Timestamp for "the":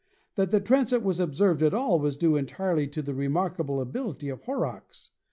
0.49-0.59, 3.03-3.13